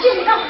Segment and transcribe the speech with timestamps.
[0.00, 0.44] 哎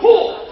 [0.00, 0.45] 铺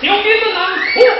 [0.00, 1.17] 牛兵不能